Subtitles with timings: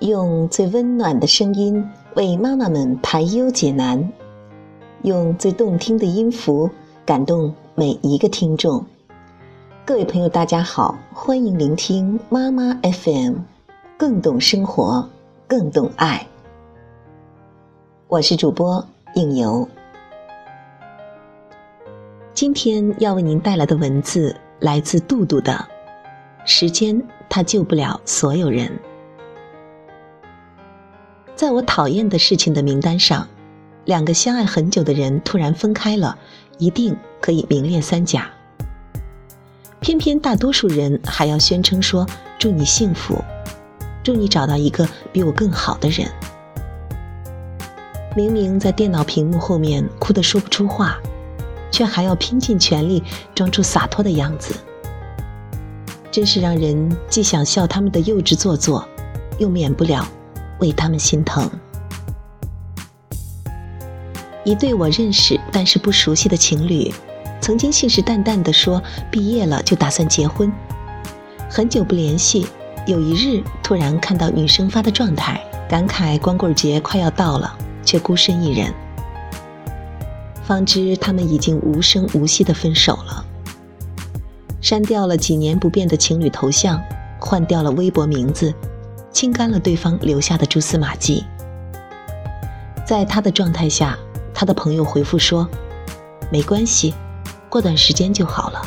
[0.00, 1.82] 用最温暖的声音
[2.16, 4.12] 为妈妈们排忧解难，
[5.02, 6.68] 用最动听的音符
[7.06, 8.84] 感动每一个听众。
[9.86, 13.36] 各位朋友，大家好，欢迎聆听妈妈 FM，
[13.96, 15.08] 更懂生活，
[15.48, 16.26] 更懂爱。
[18.08, 18.84] 我是主播
[19.14, 19.66] 应由，
[22.34, 25.52] 今天要为您带来的文字来自杜杜的
[26.44, 28.68] 《时间，它救不了所有人》。
[31.36, 33.28] 在我讨厌的事情的名单上，
[33.84, 36.16] 两个相爱很久的人突然分开了，
[36.56, 38.30] 一定可以名列三甲。
[39.80, 42.06] 偏偏大多数人还要宣称说
[42.40, 43.22] ：“祝你幸福，
[44.02, 46.10] 祝你找到一个比我更好的人。”
[48.16, 50.98] 明明在电脑屏幕后面哭得说不出话，
[51.70, 53.02] 却还要拼尽全力
[53.34, 54.54] 装出洒脱的样子，
[56.10, 58.88] 真是让人既想笑他们的幼稚做作，
[59.36, 60.08] 又免不了
[60.58, 61.50] 为他们心疼。
[64.44, 66.92] 一对我认识但是不熟悉的情侣。
[67.38, 70.50] 曾经信誓旦旦地说毕业了就打算结婚，
[71.48, 72.46] 很久不联系，
[72.86, 78.72] 有一日突然看到女生发的状态，感慨光棍节快要到了，却孤身一人。
[80.42, 83.24] 方知他们已经无声无息地分手了，
[84.60, 86.82] 删掉了几年不变的情侣头像，
[87.20, 88.52] 换掉了微博名字，
[89.16, 91.24] 清干了对方留下的蛛丝马迹。
[92.86, 93.98] 在他的状态下，
[94.34, 95.48] 他的朋友回复说
[96.30, 96.92] ：“没关系。”
[97.48, 98.60] 过段时间就好了。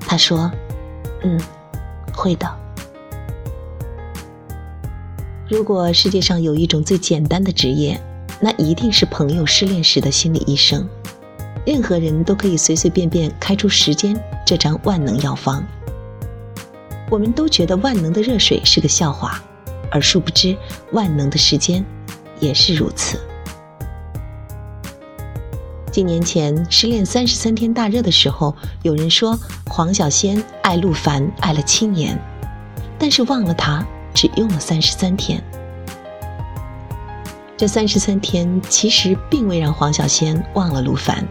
[0.00, 0.52] 他说
[1.24, 1.40] ：“嗯，
[2.14, 2.46] 会的。
[5.48, 7.98] 如果世界上有一种最简单的职业，
[8.38, 10.86] 那一定是朋友失恋时的心理医生。
[11.64, 15.64] 任何人都可以随随便便开出时间这张万能药方。
[17.10, 19.42] 我们都觉得万能的热水是个笑话，
[19.90, 20.56] 而殊不知
[20.92, 21.84] 万能的时间
[22.40, 23.20] 也是如此。”
[25.92, 32.18] 几年前失恋三十三天大热的时候，有人说黄小仙爱陆凡爱了七年，
[32.98, 33.82] 但是忘了他
[34.12, 35.42] 只用了三十三天。
[37.56, 41.26] 这三十三天其实并未让黄小仙忘了陆凡，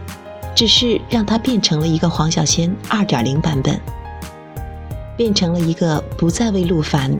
[0.56, 3.80] 只是让他变成了一个黄小仙二点零版本，
[5.18, 7.18] 变成了一个不再为陆凡，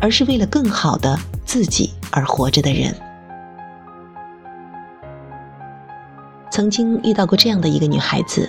[0.00, 2.94] 而是为了更好的自己而活着的人。
[6.50, 8.48] 曾经遇到过这样的一个女孩子，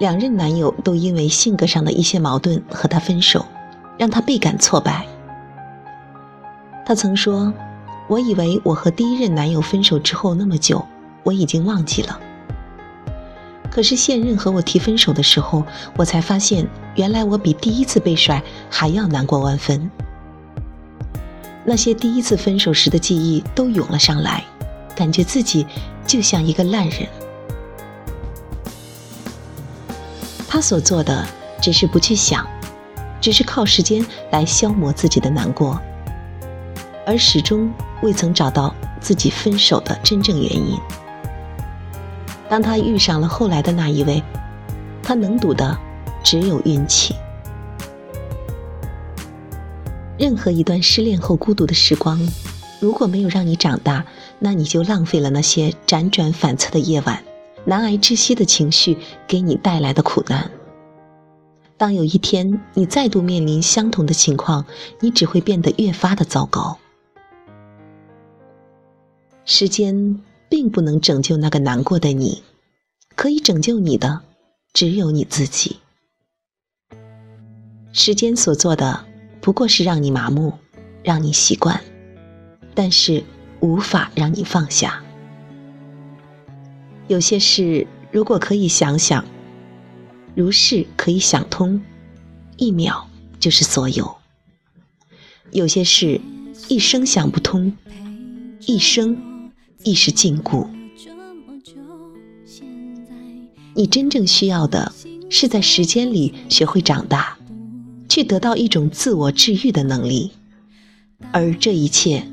[0.00, 3.44] 两任男友都因为性格上的一些矛盾和她分手，
[3.98, 5.06] 让她倍感挫败。
[6.86, 7.52] 她曾说
[8.08, 10.82] ：“我以为我和第一任男友分手之后那么久，
[11.22, 12.18] 我已经忘记了。
[13.78, 15.62] 可是现任和我提分手的时候，
[15.96, 16.66] 我才发现，
[16.96, 19.88] 原来我比第一次被甩还要难过万分。
[21.64, 24.42] 那些第一次分手时的记忆都涌了上来，
[24.96, 25.64] 感觉自己
[26.04, 27.06] 就像一个烂人。”
[30.48, 31.24] 他所做的
[31.62, 32.44] 只是不去想，
[33.20, 35.80] 只是靠时间来消磨自己的难过，
[37.06, 37.72] 而始终
[38.02, 40.76] 未曾找到自己分手的真正原因。
[42.48, 44.22] 当他遇上了后来的那一位，
[45.02, 45.78] 他能赌的
[46.24, 47.14] 只有运气。
[50.18, 52.18] 任何一段失恋后孤独的时光，
[52.80, 54.04] 如果没有让你长大，
[54.38, 57.22] 那你就浪费了那些辗转反侧的夜晚。
[57.64, 60.50] 难挨窒息的情绪给你带来的苦难。
[61.76, 64.64] 当有一天你再度面临相同的情况，
[65.00, 66.78] 你只会变得越发的糟糕。
[69.44, 72.42] 时间并不能拯救那个难过的你，
[73.14, 74.22] 可以拯救你的
[74.72, 75.78] 只有你自己。
[77.92, 79.04] 时间所做的
[79.40, 80.52] 不过是让你麻木，
[81.02, 81.80] 让你习惯，
[82.74, 83.24] 但是
[83.60, 85.02] 无法让你放下。
[87.08, 89.24] 有些事，如果可以想想，
[90.34, 91.82] 如是可以想通，
[92.56, 93.08] 一秒
[93.40, 94.04] 就是所有；
[95.50, 96.20] 有些事，
[96.68, 97.74] 一生想不通，
[98.66, 99.16] 一生
[99.84, 100.66] 亦是禁锢。
[103.74, 104.92] 你真正需要的，
[105.30, 107.38] 是在时间里学会长大，
[108.08, 110.32] 去得到一种自我治愈的能力，
[111.30, 112.26] 而这一切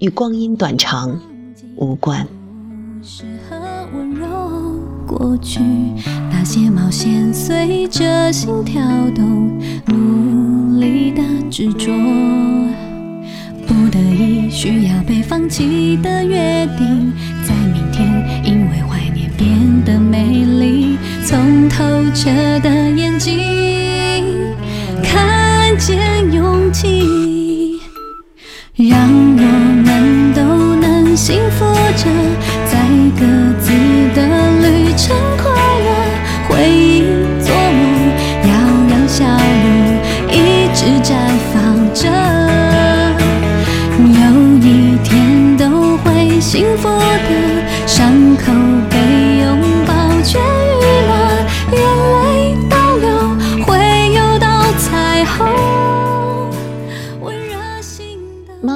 [0.00, 1.18] 与光阴短长
[1.76, 2.26] 无关。
[5.06, 5.60] 过去，
[6.30, 8.80] 那些冒险随着心跳
[9.14, 11.90] 动，努力的执着，
[14.62, 17.10] 需要被放弃的约定，
[17.48, 19.48] 在明天因为怀念变
[19.86, 22.28] 得美丽，从透彻
[22.60, 23.38] 的眼睛
[25.02, 27.80] 看见勇气。
[28.76, 29.08] 让
[29.38, 29.59] 我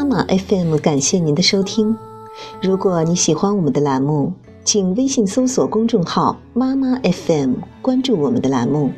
[0.05, 1.97] 妈妈 FM 感谢您的收听。
[2.61, 8.93] 如果你喜欢我们的栏目，请微信搜索公众号“妈妈 FM”，关注我们的栏目，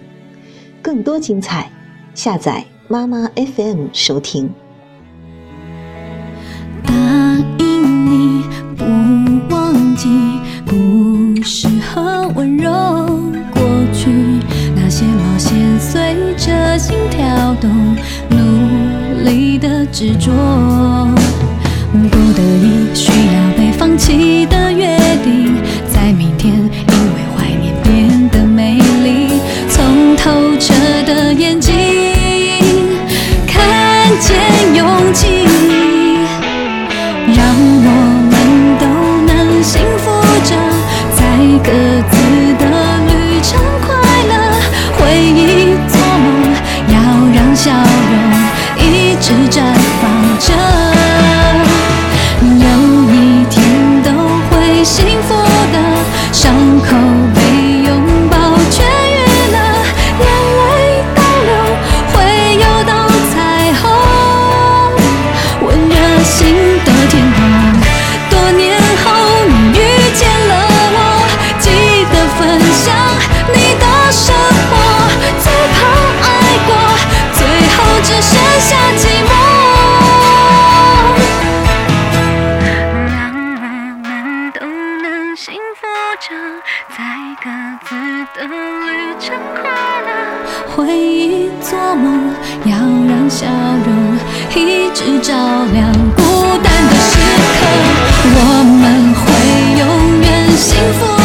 [0.83, 1.71] 更多精彩，
[2.13, 4.53] 下载妈妈 FM 收听。
[6.85, 6.93] 答
[7.61, 8.43] 应你
[8.77, 10.09] 不忘记
[10.69, 12.73] 故事和温柔，
[13.55, 13.63] 过
[13.93, 14.11] 去
[14.75, 17.71] 那些冒险随着心跳动，
[19.93, 20.31] 执着，
[21.93, 24.56] 不得已需要被放弃的
[91.97, 92.35] 梦
[92.65, 92.77] 要
[93.09, 93.47] 让笑
[93.85, 94.19] 容
[94.55, 95.35] 一直照
[95.73, 96.23] 亮孤
[96.63, 97.67] 单的时刻
[98.39, 98.39] 我
[98.81, 99.27] 们会
[99.79, 101.16] 永远幸福。